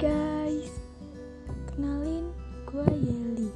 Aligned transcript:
Guys, 0.00 0.72
kenalin 1.68 2.32
gue 2.64 2.88
Yeli. 2.88 3.50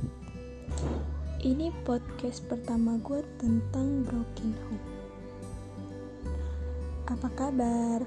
Ini 1.40 1.72
podcast 1.88 2.44
pertama 2.44 3.00
gue 3.00 3.24
tentang 3.40 4.04
broken 4.04 4.50
home. 4.66 4.86
Apa 7.08 7.28
kabar? 7.32 8.04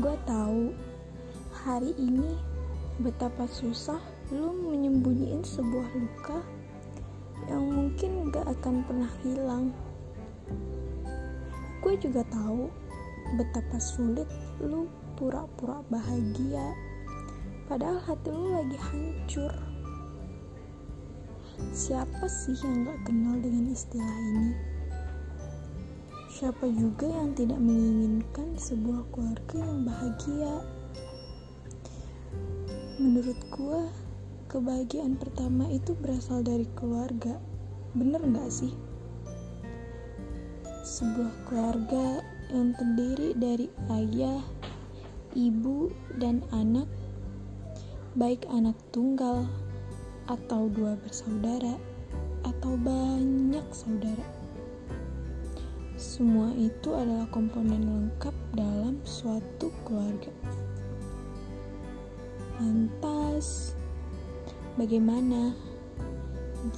Gue 0.00 0.16
tahu 0.26 0.74
hari 1.52 1.94
ini 1.94 2.34
betapa 2.98 3.46
susah 3.46 4.02
lu 4.34 4.50
menyembunyiin 4.50 5.46
sebuah 5.46 5.88
luka 5.94 6.42
yang 7.46 7.70
mungkin 7.70 8.34
gak 8.34 8.50
akan 8.50 8.82
pernah 8.82 9.12
hilang. 9.22 9.70
Gue 11.84 11.94
juga 12.00 12.26
tahu 12.32 12.66
betapa 13.36 13.76
sulit 13.76 14.26
lu 14.58 14.88
pura-pura 15.24 15.80
bahagia. 15.88 16.76
Padahal 17.64 17.96
hati 18.04 18.28
lu 18.28 18.60
lagi 18.60 18.76
hancur. 18.76 19.48
Siapa 21.72 22.28
sih 22.28 22.52
yang 22.60 22.84
gak 22.84 23.08
kenal 23.08 23.40
dengan 23.40 23.72
istilah 23.72 24.04
ini? 24.04 24.52
Siapa 26.28 26.68
juga 26.76 27.08
yang 27.08 27.32
tidak 27.32 27.56
menginginkan 27.56 28.52
sebuah 28.60 29.00
keluarga 29.16 29.64
yang 29.64 29.80
bahagia? 29.88 30.54
Menurut 33.00 33.40
gua 33.48 33.88
kebahagiaan 34.52 35.16
pertama 35.16 35.72
itu 35.72 35.96
berasal 36.04 36.44
dari 36.44 36.68
keluarga. 36.76 37.40
Bener 37.96 38.20
gak 38.28 38.52
sih? 38.52 38.76
Sebuah 40.84 41.32
keluarga 41.48 42.20
yang 42.52 42.76
terdiri 42.76 43.32
dari 43.40 43.72
ayah, 43.88 44.44
ibu, 45.34 45.90
dan 46.16 46.40
anak, 46.54 46.86
baik 48.14 48.46
anak 48.48 48.78
tunggal 48.94 49.44
atau 50.30 50.70
dua 50.70 50.96
bersaudara, 51.02 51.76
atau 52.46 52.78
banyak 52.78 53.66
saudara. 53.74 54.24
Semua 55.94 56.50
itu 56.54 56.94
adalah 56.94 57.26
komponen 57.30 57.82
lengkap 57.86 58.34
dalam 58.54 58.98
suatu 59.02 59.70
keluarga. 59.82 60.30
Lantas, 62.62 63.74
bagaimana 64.78 65.54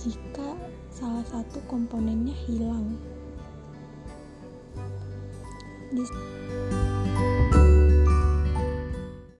jika 0.00 0.56
salah 0.88 1.24
satu 1.28 1.60
komponennya 1.68 2.32
hilang? 2.48 2.96